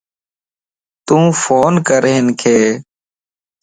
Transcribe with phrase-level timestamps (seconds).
[1.05, 2.41] تُون فون ڪَر ھنک